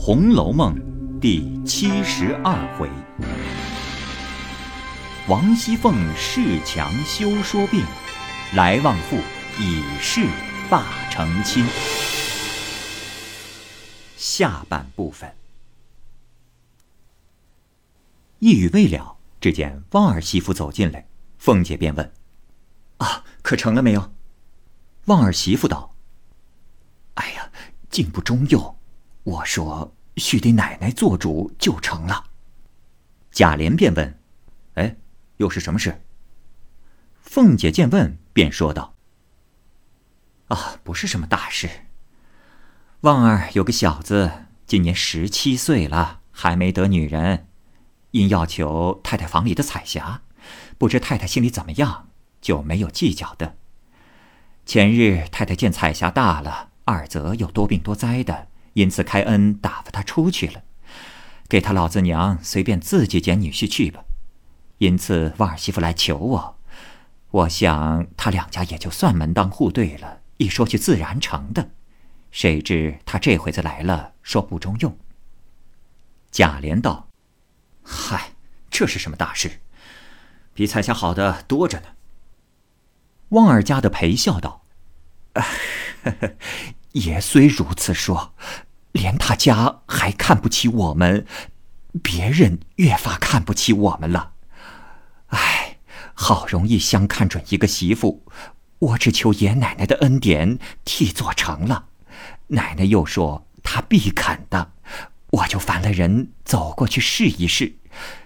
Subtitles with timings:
[0.00, 0.76] 红楼梦》
[1.18, 2.88] 第七十二回：
[5.26, 7.84] 王熙凤恃强休说病，
[8.54, 9.18] 来旺妇
[9.58, 10.24] 以势
[10.70, 11.66] 霸成亲。
[14.16, 15.34] 下半部分，
[18.38, 21.08] 一语未了，只见旺儿媳妇走进来，
[21.38, 22.12] 凤姐便问
[22.98, 24.12] ：“啊，可成了没有？”
[25.06, 25.96] 旺儿媳妇道
[27.14, 27.50] ：“哎呀，
[27.90, 28.77] 竟不中用。
[29.28, 32.24] 我说须得奶奶做主就成了。”
[33.30, 34.18] 贾琏便问
[34.74, 34.96] ：“哎，
[35.36, 36.02] 又是什么事？”
[37.20, 38.94] 凤姐见问，便说道
[40.48, 41.68] ：“啊，不是什么大事。
[43.02, 47.46] 旺儿有个小子，今年十七岁了，还没得女人，
[48.12, 50.22] 因要求太太房里的彩霞，
[50.78, 52.08] 不知太太心里怎么样，
[52.40, 53.56] 就没有计较的。”
[54.64, 58.47] 前日太太见彩霞大了，二则又多病多灾的，
[58.78, 60.62] 因此开恩打发他出去了，
[61.48, 64.04] 给他老子娘随便自己捡女婿去吧。
[64.78, 66.58] 因此旺儿媳妇来求我，
[67.32, 71.70] 我想他两家也就算门当户对了，一说去自然成的。
[72.30, 74.96] 谁知他这回子来了，说不中用。
[76.30, 77.08] 贾琏道
[77.82, 78.34] ：“嗨，
[78.70, 79.60] 这是什么大事？
[80.54, 81.86] 比彩霞好的多着呢。”
[83.30, 84.62] 旺儿家的陪笑道
[86.92, 88.34] ：“也虽如此说，
[88.92, 91.26] 连他家还看不起我们，
[92.02, 94.32] 别人越发看不起我们了。
[95.28, 95.78] 唉，
[96.14, 98.24] 好容易相看准一个媳妇，
[98.78, 101.86] 我只求爷奶奶的恩典替做成了。
[102.48, 104.72] 奶奶又说她必肯的，
[105.30, 107.76] 我就烦了人走过去试一试，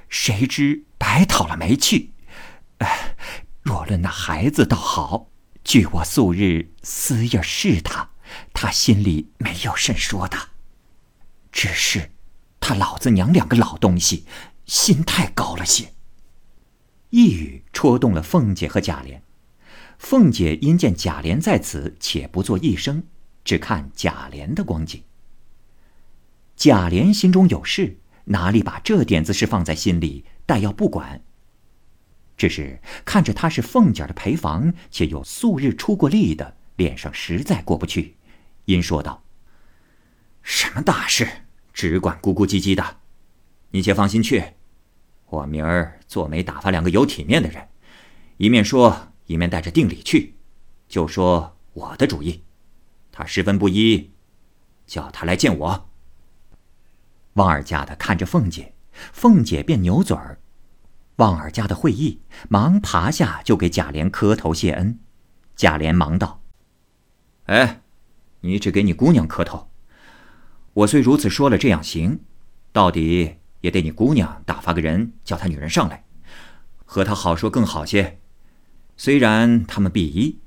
[0.09, 2.13] 谁知白讨了没趣。
[2.79, 3.17] 唉。”
[3.63, 5.29] 若论那孩子倒好，
[5.63, 8.11] 据我素日私意试他，
[8.53, 10.37] 他心里没有甚说的。
[11.53, 12.11] 只是
[12.59, 14.25] 他老子娘两个老东西，
[14.67, 15.93] 心太高了些。
[17.11, 19.21] 一语戳动了凤姐和贾琏。
[19.99, 23.05] 凤姐因见贾琏在此，且不做一声，
[23.45, 25.03] 只看贾琏的光景。
[26.57, 30.25] 贾琏心中有事，哪里把这点子事放在心里？
[30.47, 31.23] 但要不管。
[32.37, 38.17] 只是看着他是凤姐的陪房，且又素日出过力的，脸上实在过不去，
[38.65, 39.23] 因说道
[40.43, 41.29] ：“什么大事，
[41.73, 42.99] 只管咕咕唧唧的，
[43.71, 44.45] 你且放心去。
[45.27, 47.69] 我明儿做媒打发两个有体面的人，
[48.37, 50.35] 一面说，一面带着定礼去，
[50.89, 52.45] 就说我的主意。
[53.11, 54.11] 他十分不依，
[54.87, 55.89] 叫他来见我。”
[57.35, 60.39] 旺儿家的看着凤姐，凤姐便扭嘴儿。
[61.17, 62.21] 旺儿家的会意，
[62.51, 64.99] 忙爬下就给贾琏磕头谢恩。
[65.57, 66.43] 贾琏忙道
[67.47, 67.81] ：“哎，
[68.41, 69.72] 你只给你姑娘磕头。
[70.75, 72.21] 我虽如此说了，这样行，
[72.73, 76.05] 到底也得你姑娘打发个人叫他女人上来，
[76.85, 78.21] 和他好说更好些。
[78.97, 80.39] 虽然他们必依，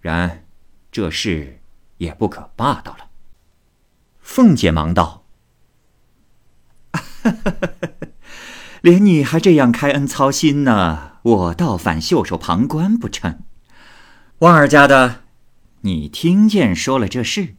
[0.00, 0.46] 然
[0.90, 1.60] 这事
[1.98, 3.10] 也不可霸道了。”
[4.20, 5.26] 凤姐忙道：“！”
[8.80, 13.42] 连你还这样开恩操心呢，我倒反袖手旁观不成？
[14.38, 15.24] 旺儿家的，
[15.80, 17.56] 你听见说了这事，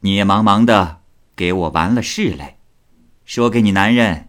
[0.00, 1.01] 你也忙忙的
[1.34, 2.58] 给我完了事来，
[3.24, 4.28] 说给你男人，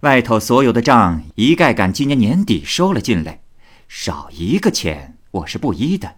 [0.00, 3.42] 外头所有的账一概赶今年年底收了进来，
[3.88, 6.16] 少一个钱我是不依的。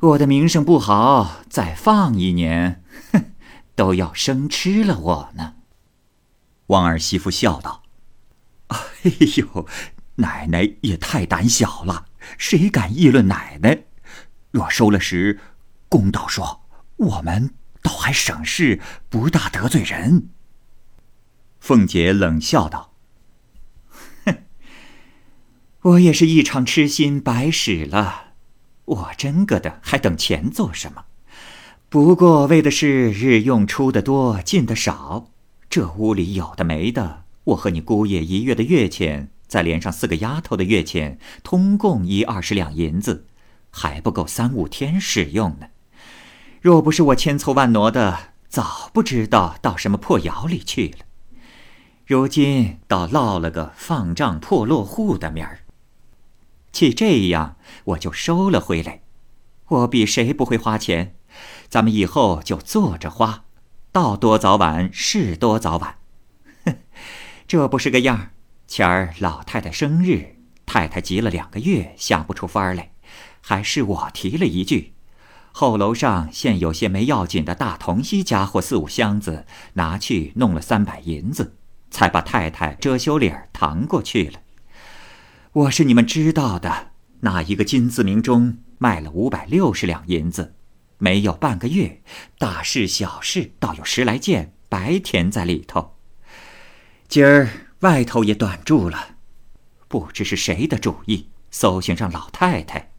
[0.00, 2.82] 我的名声不好，再放一年，
[3.12, 3.32] 哼，
[3.74, 5.54] 都要生吃了我呢。
[6.66, 7.82] 旺儿媳妇笑道。
[8.68, 8.78] 哎
[9.36, 9.66] 呦，
[10.16, 12.06] 奶奶也太胆小了，
[12.36, 13.84] 谁敢议论奶奶？
[14.50, 15.40] 若收了时，
[15.88, 16.62] 公道说，
[16.96, 17.54] 我们
[17.86, 20.30] 倒还省事，不大得罪人。
[21.60, 22.92] 凤姐冷笑道
[24.26, 24.38] ：“哼，
[25.92, 28.32] 我也是一场痴心白使了。
[28.86, 31.04] 我真个的还等钱做什么？
[31.88, 35.30] 不过为的是日用出的多，进的少。
[35.70, 43.28] 这屋里有的没的。”我和你姑爷一月的月钱，再连上四个丫头的月钱，通共一二十两银子，
[43.70, 45.68] 还不够三五天使用呢。
[46.60, 51.04] 若不是我千凑万挪的，早不知道到什么破窑里去了。
[52.06, 55.60] 如今倒落了个放账破落户的名儿。
[56.72, 59.00] 既这样，我就收了回来。
[59.68, 61.16] 我比谁不会花钱，
[61.68, 63.44] 咱们以后就坐着花，
[63.90, 65.98] 到多早晚是多早晚。
[66.64, 66.76] 哼
[67.48, 68.30] 这不是个样儿。
[68.68, 70.36] 前儿老太太生日，
[70.66, 72.92] 太太急了两个月，想不出法儿来，
[73.40, 74.94] 还是我提了一句
[75.58, 81.56] ：“后楼上现有些没要紧的大铜锡家伙四五箱子，拿去弄了三百银子，
[81.90, 84.40] 才把太太遮羞脸儿搪过去了。
[85.52, 90.56] 我是你们知道的，那一个金字名钟卖了五百六十两银子，
[90.98, 92.02] 没有半个月，
[92.36, 95.94] 大事小事倒有十来件白填在里头。
[97.08, 97.48] 今儿
[97.80, 99.16] 外头也短住了，
[99.88, 102.90] 不知是谁的主意，搜寻上老太太。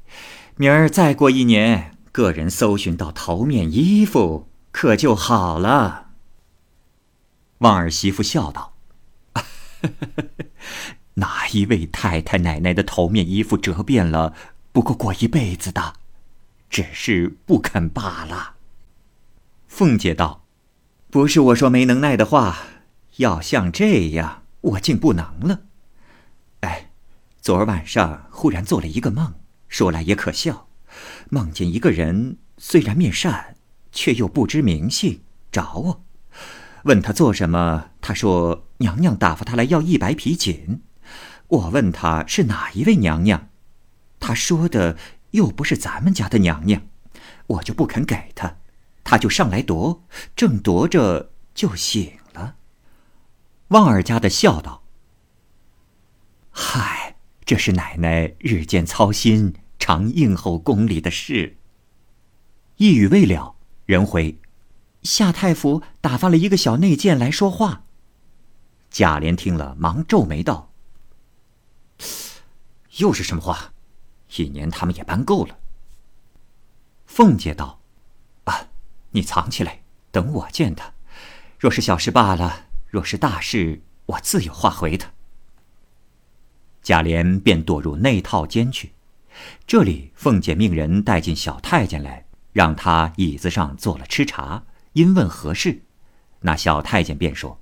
[0.56, 1.92] 明儿再过一年。
[2.18, 6.14] 个人搜寻到头面衣服，可就好了。
[7.60, 8.74] 旺儿媳妇笑道
[11.14, 14.34] ：“哪一位太太奶奶的头面衣服折遍了，
[14.72, 15.94] 不过过一辈子的，
[16.72, 18.56] 只是不肯罢了。”
[19.70, 20.44] 凤姐道
[21.12, 22.58] ：“不是我说没能耐的话，
[23.18, 25.60] 要像这样，我竟不能了。
[26.62, 26.90] 哎，
[27.40, 29.36] 昨儿晚上忽然做了一个梦，
[29.68, 30.64] 说来也可笑。”
[31.30, 33.56] 梦见一个人，虽然面善，
[33.92, 35.22] 却又不知名姓，
[35.52, 36.04] 找我，
[36.84, 37.92] 问他做什么。
[38.02, 40.82] 他说：“娘娘打发他来要一百匹锦。”
[41.50, 43.50] 我问他是哪一位娘娘，
[44.20, 44.98] 他说的
[45.32, 46.82] 又不是咱们家的娘娘，
[47.48, 48.58] 我就不肯给他，
[49.04, 50.04] 他就上来夺，
[50.36, 52.56] 正夺着就醒了。
[53.70, 54.84] 旺儿家的笑道
[56.52, 57.16] ：“嗨，
[57.46, 61.58] 这是奶奶日间操心。”常应候宫里的事。
[62.78, 64.38] 一语未了，人回，
[65.04, 67.84] 夏太傅打发了一个小内监来说话。
[68.90, 70.72] 贾琏听了，忙皱眉道
[72.98, 73.74] ：“又是什么话？
[74.36, 75.58] 一年他们也搬够了。”
[77.06, 77.82] 凤姐道
[78.46, 78.68] ：“啊，
[79.12, 79.82] 你藏起来，
[80.12, 80.94] 等我见他。
[81.58, 85.12] 若是小事罢了，若是大事，我自有话回他。”
[86.84, 88.94] 贾琏便躲入内套间去。
[89.66, 94.64] 这里，凤姐命人带进小太监来，让他椅子上坐了吃茶。
[94.94, 95.84] 因问何事，
[96.42, 97.60] 那小太监便说：“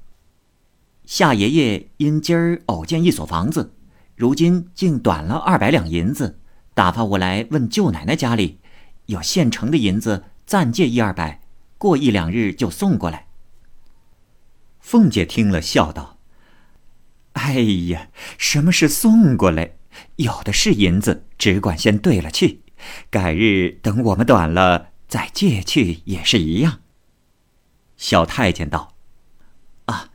[1.06, 3.74] 夏爷爷因今儿偶见一所房子，
[4.16, 6.40] 如今竟短了二百两银子，
[6.74, 8.60] 打发我来问舅奶奶家里，
[9.08, 11.42] 有现成的银子暂借一二百，
[11.78, 13.28] 过一两日就送过来。”
[14.80, 16.20] 凤姐听了，笑道
[17.34, 17.56] ：“哎
[17.90, 19.76] 呀，什么是送过来？”
[20.18, 22.62] 有的是银子，只管先兑了去，
[23.10, 26.80] 改日等我们短了再借去也是一样。
[27.98, 28.96] 小太监道
[29.86, 30.10] ：“啊，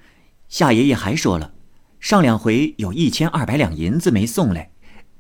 [0.49, 1.55] 夏爷爷还说了，
[1.99, 4.71] 上两回有一千二百两银子没送来，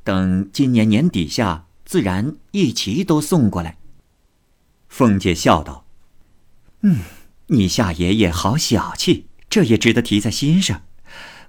[0.04, 3.78] 等今年年底下自然一齐都送过来。”
[4.88, 5.86] 凤姐笑道
[6.82, 7.00] ：“嗯，
[7.46, 10.82] 你夏爷爷好小气，这也值得提在心上。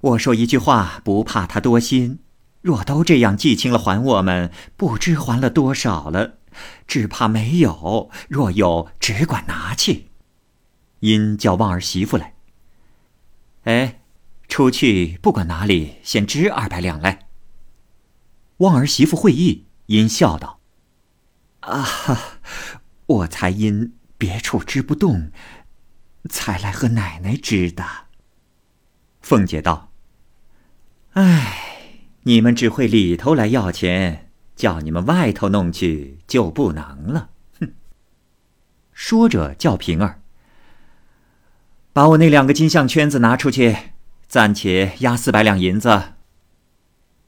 [0.00, 2.20] 我说一句话，不怕他多心。”
[2.62, 6.38] 若都这样记清了还我们，不知还了多少了，
[6.86, 8.08] 只怕没有。
[8.28, 10.10] 若有，只管拿去。
[11.00, 12.34] 因叫旺儿媳妇来。
[13.64, 14.02] 哎，
[14.46, 17.26] 出去不管哪里，先支二百两来。
[18.58, 20.60] 旺儿媳妇会意，因笑道
[21.66, 22.18] ：“啊哈，
[23.06, 25.32] 我才因别处支不动，
[26.30, 27.84] 才来和奶奶支的。”
[29.20, 29.90] 凤姐道
[31.14, 31.70] ：“哎。”
[32.24, 37.30] 你们只会里头来要钱，叫你们外头弄去就不能了。
[37.58, 37.72] 哼！
[38.92, 40.20] 说着叫平儿
[41.92, 43.76] 把我那两个金项圈子拿出去，
[44.28, 46.14] 暂且押四百两银子。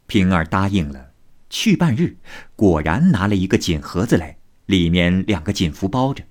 [0.06, 1.10] 平儿答应了，
[1.50, 2.16] 去半日，
[2.54, 6.24] 果然拿了一个锦盒子来，里面两个锦符包着。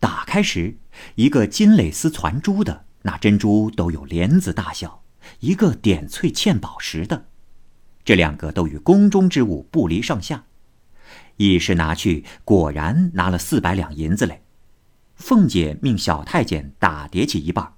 [0.00, 0.76] 打开时，
[1.14, 5.02] 一个金蕾丝攒珠的，那珍珠都有莲子大小；
[5.40, 7.26] 一个点翠嵌宝石的。
[8.04, 10.44] 这两个都与宫中之物不离上下，
[11.38, 14.42] 一时拿去，果然拿了四百两银子来。
[15.16, 17.72] 凤姐命小太监打叠起一半，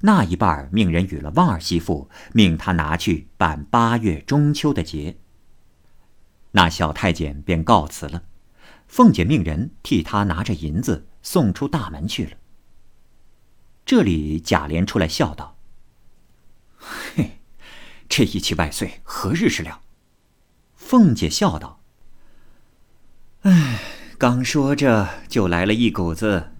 [0.00, 5.18] 那一半命人与了旺儿媳妇，命他拿去办八月中秋的节。
[6.52, 8.22] 那小太监便告辞了，
[8.86, 12.30] 凤姐命人替他拿着银子送出大门去了。
[13.84, 15.54] 这里贾琏出来笑道：“。”
[18.08, 19.82] 这一期万岁何日是了？
[20.74, 21.80] 凤姐笑道
[23.42, 23.80] ：“哎，
[24.16, 26.52] 刚说着就来了一股子。”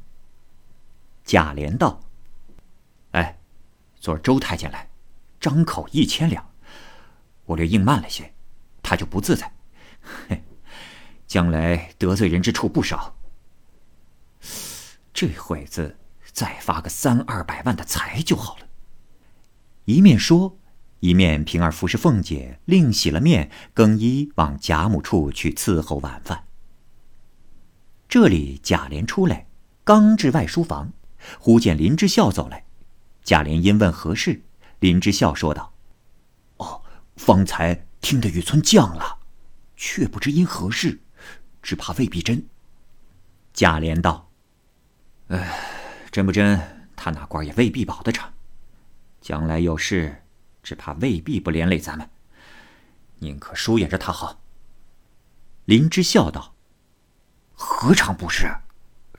[1.24, 2.00] 贾琏道
[3.12, 3.38] ：“哎，
[3.98, 4.90] 昨儿周太监来，
[5.40, 6.52] 张口一千两，
[7.46, 8.34] 我略应慢了些，
[8.82, 9.52] 他就不自在。
[10.28, 10.42] 嘿，
[11.26, 13.16] 将来得罪人之处不少。
[15.14, 15.96] 这会子
[16.32, 18.68] 再发个三二百万的财就好了。”
[19.86, 20.58] 一面说。
[21.00, 26.44] 一面，平儿服侍凤姐，另洗了面，更衣往贾母处去伺候晚饭。
[28.08, 29.46] 这里贾琏出来，
[29.84, 30.92] 刚至外书房，
[31.38, 32.64] 忽见林之孝走来。
[33.22, 34.42] 贾琏因问何事，
[34.78, 35.74] 林之孝说道
[36.58, 36.82] ：“哦，
[37.16, 39.18] 方才听得雨村降了，
[39.76, 41.00] 却不知因何事，
[41.60, 42.46] 只怕未必真。”
[43.52, 44.30] 贾琏道
[45.28, 45.58] ：“哎，
[46.10, 48.32] 真不真，他那官也未必保得成。
[49.20, 50.22] 将来有事，
[50.66, 52.10] 只怕未必不连累咱们。
[53.20, 54.42] 宁可疏远着他好。”
[55.64, 56.56] 林之笑道
[57.54, 58.52] ：“何尝不是？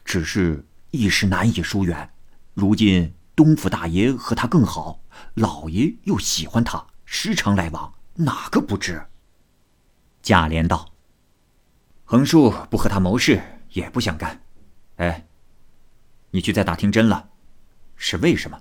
[0.03, 2.13] 只是一时难以疏远。
[2.53, 4.99] 如今……”东府大爷和他更好，
[5.35, 9.05] 老爷又喜欢他，时常来往，哪个不知？
[10.23, 10.91] 贾琏道
[12.03, 13.39] ：“横竖不和他谋事，
[13.73, 14.41] 也不想干。
[14.95, 15.27] 哎，
[16.31, 17.29] 你去再打听真了，
[17.95, 18.59] 是为什么？”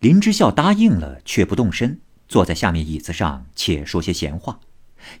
[0.00, 4.60] 林之孝答应了，却不动身，坐在下面椅子上，且说些闲话。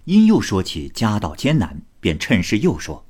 [0.04, 3.04] 因又说起家道艰难，便趁势又说：“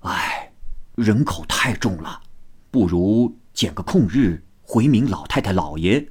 [0.00, 0.52] 哎，
[0.94, 2.20] 人口太重了，
[2.70, 6.08] 不如……”捡个空日回明老太太老爷，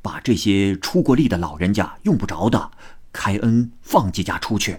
[0.00, 2.70] 把这些出过力的老人家用不着的，
[3.12, 4.78] 开恩放几家出去。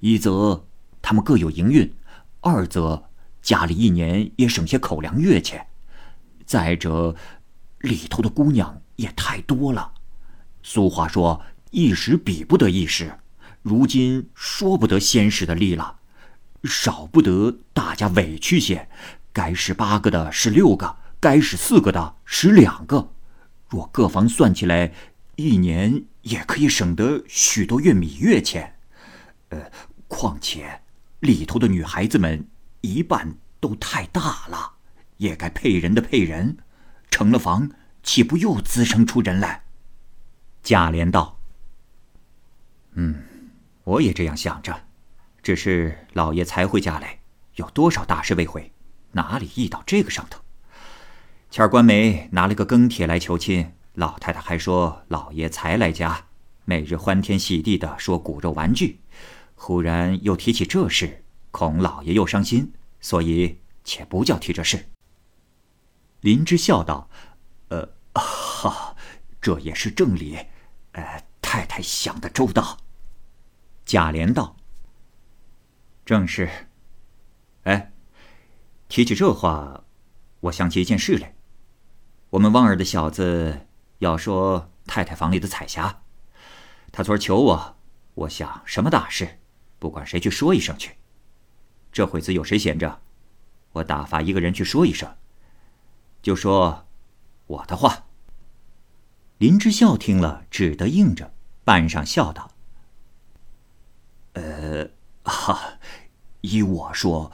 [0.00, 0.66] 一则
[1.00, 1.94] 他们各有营运，
[2.40, 3.04] 二则
[3.40, 5.64] 家里一年也省些口粮月钱。
[6.44, 7.14] 再者，
[7.84, 9.92] 里头的姑娘也太多了。
[10.62, 13.18] 俗话说一时比不得一时，
[13.62, 15.98] 如今说不得先时的力了，
[16.64, 18.88] 少不得大家委屈些，
[19.32, 20.96] 该是八个的是六个。
[21.20, 23.12] 该使四个的使两个，
[23.68, 24.92] 若各房算起来，
[25.36, 28.76] 一年也可以省得许多月米月钱。
[29.48, 29.70] 呃，
[30.06, 30.82] 况且
[31.20, 32.46] 里头的女孩子们
[32.82, 34.72] 一半都太大了，
[35.16, 36.58] 也该配人的配人，
[37.14, 37.70] 成了房
[38.02, 39.62] 岂不又滋生出人来？
[40.64, 41.38] 贾琏道
[42.94, 43.22] ：“嗯，
[43.84, 44.82] 我也这样想着，
[45.40, 47.20] 只是老爷才回家来，
[47.54, 48.72] 有多少大事未回，
[49.12, 50.40] 哪里意到这个上头？”
[51.52, 56.24] 前儿官媒拿了个庚帖来求亲，老太太还说老爷才来家，
[56.64, 58.98] 每日欢天喜地的说骨肉玩具，
[59.54, 64.88] 忽然又提起这事，恐老爷又伤心，所以且不叫提这事。
[66.24, 67.10] 林之笑道
[67.68, 68.96] ：“呃，哈，
[69.42, 70.38] 这也是正理，
[70.92, 72.78] 呃，太太想的周到。”
[73.84, 74.56] 贾琏道
[76.02, 76.48] ：“正是。
[77.64, 77.92] 哎，
[78.88, 79.84] 提起这话，
[80.40, 81.34] 我想起一件事来。”
[82.30, 83.66] 我们旺儿的小子
[83.98, 86.04] 要说太太房里的彩霞，
[86.90, 87.76] 他昨儿求我，
[88.14, 89.40] 我想什么大事，
[89.78, 90.96] 不管谁去说一声去。
[91.92, 93.02] 这会子有谁闲着，
[93.72, 95.14] 我打发一个人去说一声，
[96.24, 96.86] 就说
[97.46, 98.06] 我的话。
[99.36, 102.50] 林之孝听了，只得应着，半晌笑道
[104.32, 104.88] ：“呃，
[105.22, 105.78] 哈，
[106.40, 107.30] 依我说，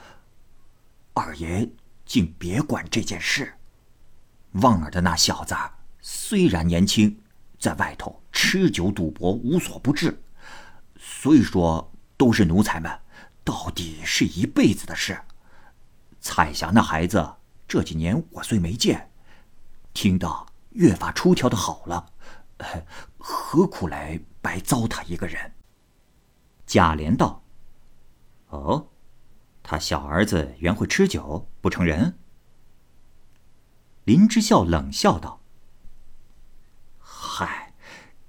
[1.15, 1.71] 二爷
[2.05, 3.55] 竟别管这件事。”
[4.61, 5.55] 旺儿的那小子
[6.01, 7.21] 虽然年轻，
[7.61, 10.21] 在外头吃酒赌博无所不至，
[10.99, 12.91] 虽说都是奴才们，
[13.45, 15.21] 到底是一辈子的事。
[16.21, 17.35] 彩霞那孩子
[17.71, 19.13] 这几年我虽没见，
[19.95, 22.13] 听到越发出挑的好了，
[23.17, 25.53] 何苦来白糟蹋一个人？
[26.67, 27.45] 贾琏道
[28.51, 28.89] ：“哦，
[29.63, 32.19] 他小儿子原会吃酒，不成人。”
[34.03, 35.41] 林之孝冷笑道
[36.99, 37.73] ：“嗨，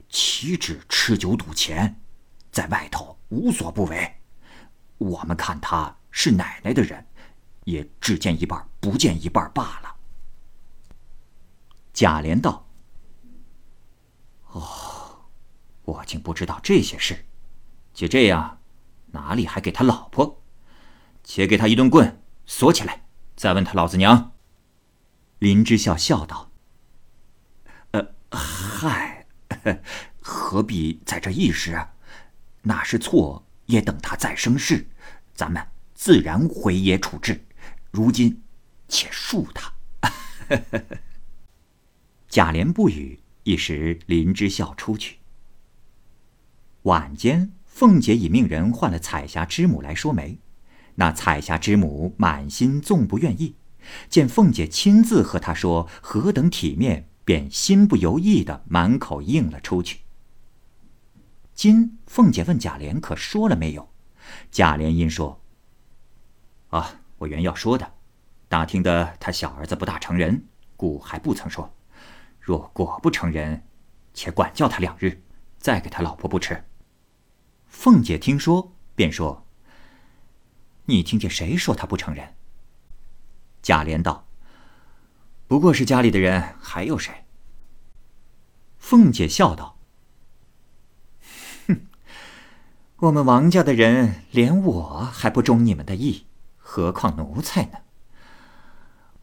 [0.08, 2.00] 岂止吃酒赌钱，
[2.52, 4.18] 在外头无所不为。
[5.00, 7.08] 我们看他是奶奶的人，
[7.66, 9.96] 也只见一半，不见一半罢了。”
[11.94, 12.68] 贾琏道
[14.52, 15.26] ：“哦，
[15.84, 17.26] 我竟不知道这些事。
[17.94, 18.60] 就这样，
[19.08, 20.42] 哪里还给他老婆？
[21.24, 24.32] 且给他一顿棍，锁起来，再问他老子娘。”
[25.40, 26.52] 林之孝笑道
[27.92, 29.28] ：“呃，嗨，
[30.22, 31.88] 何必在这一时？
[32.64, 34.88] 那是错，也等他再生事，
[35.34, 37.44] 咱们自然回爷处置。
[37.92, 38.42] 如今，
[38.88, 39.74] 且恕他。
[42.28, 45.18] ”贾琏不语，一时林之孝出去。
[46.84, 50.40] 晚间，凤姐已命人唤了彩霞之母来说媒，
[50.96, 53.56] 那彩霞之母满心纵不愿意。
[54.10, 60.00] 见凤姐亲自和她说何等体面，便心不由意的满口应了出去。
[61.54, 63.92] 今凤姐问贾琏可说了没有，
[64.50, 65.42] 贾琏因说
[66.70, 67.94] ：“啊，我原要说的，
[68.50, 70.44] 打听的他小儿子不大成人，
[70.76, 71.72] 故还不曾说。
[72.40, 73.64] 若果不成人，
[74.12, 75.22] 且管教他两日，
[75.60, 76.64] 再给他老婆不迟。”
[77.70, 79.46] 凤姐听说，便说
[80.86, 82.34] ：“你听见谁说他不成人？
[83.62, 84.26] 贾琏道
[85.46, 87.26] ：“不过是家里的人，还有谁？”
[88.80, 89.78] 凤姐笑道
[91.70, 91.86] ：“哼，
[92.98, 96.26] 我们王家的人连我还不中你们的意，
[96.72, 97.80] 何况奴才呢？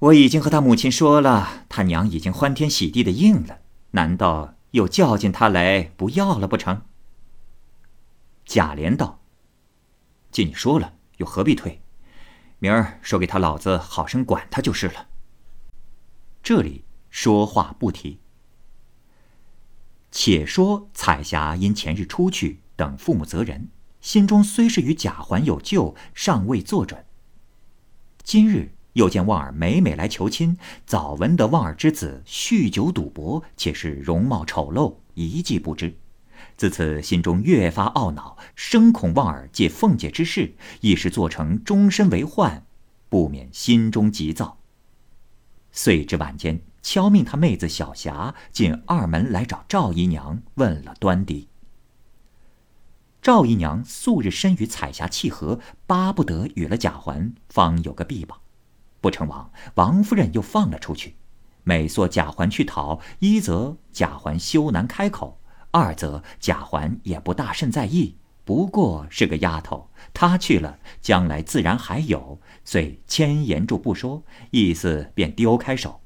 [0.00, 3.61] 我已经和他母亲说了，他娘已经欢天喜地的应了，
[3.93, 6.83] 难道又叫进他来不要了不成？”
[8.45, 9.23] 贾琏道
[10.31, 11.81] ：“既你说了，又何必退？
[12.59, 15.07] 明儿说给他老子好生管他就是了。”
[16.45, 18.21] 这里说话不提。
[20.11, 23.71] 且说彩霞因前日出去等父母责人，
[24.02, 27.07] 心中虽是与贾环有旧，尚未做准。
[28.29, 35.97] 今日又见旺儿每每来求亲，早闻得旺儿之子酗酒赌博，且是容貌丑陋，一计不知。
[36.55, 42.67] 自此心中越发懊恼，生恐旺儿借凤姐之事，一时做成终身为患，
[43.09, 44.59] 不免心中急躁。
[45.73, 46.61] 遂至晚间。
[46.83, 51.48] 敲命他妹子小霞进二门来找赵姨娘，问了端倪。
[53.21, 58.39] 赵姨娘素日深与彩霞契合，巴不得与了贾环，方有个臂膀。
[59.01, 61.17] 不成王王夫人又放了出去。
[61.65, 65.39] 每说贾环去讨，一则贾环羞难开口，
[65.71, 76.01] 二则贾环也不大甚在意，不过是个丫头，她去了，将来自然还有，遂牵言住不说，意思便丢开手。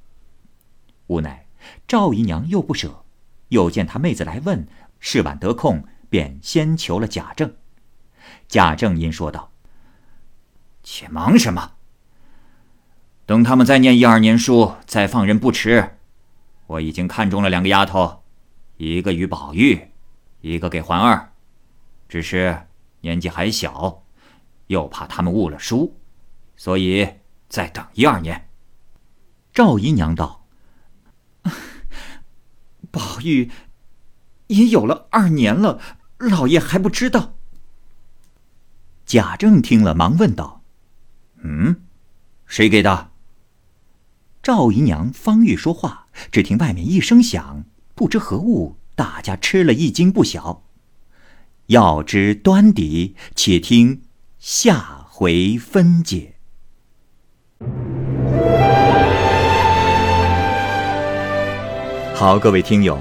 [1.07, 1.47] 无奈
[1.87, 3.04] 赵姨娘又不舍，
[3.49, 4.66] 又见她妹子来问，
[4.99, 7.57] 是晚得空，便先求了贾政。
[8.47, 9.50] 贾政因说道
[10.85, 11.73] ：“且忙什么？
[13.25, 15.97] 等他们再念一二年书，再放人不迟。
[16.66, 18.25] 我已经看中了两个丫头，
[18.76, 19.88] 一个与宝玉，
[20.42, 21.33] 一个给环儿，
[22.11, 22.66] 只是
[23.00, 24.02] 年纪还小，
[24.66, 25.97] 又怕他们误了书，
[26.59, 27.09] 所以
[27.49, 28.50] 再等一二年。”
[29.54, 30.45] 赵姨娘道。
[32.90, 33.50] 宝玉
[34.49, 35.80] 也有了二年了，
[36.28, 37.35] 老爷还不知道。
[39.04, 40.63] 贾政听了，忙问道
[41.43, 41.82] ：“嗯，
[42.47, 43.11] 谁给的？”
[44.43, 50.65] 赵姨娘方欲说话，只听外面一声响，不知何物，大家吃了一惊不小。
[51.67, 54.02] 要知端倪，且听
[54.39, 56.37] 下回分解。
[62.15, 63.00] 好，各位听友，